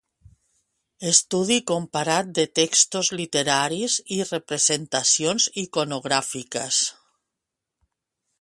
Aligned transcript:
Estudi 1.09 1.57
comparat 1.71 2.31
de 2.39 2.45
textos 2.61 3.13
literaris 3.19 3.99
i 4.17 4.19
representacions 4.31 5.49
iconogràfiques. 5.67 6.85